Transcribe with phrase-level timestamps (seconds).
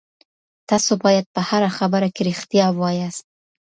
[0.69, 3.25] تاسو باید په هره خبره کي ریښتیا ووایاست.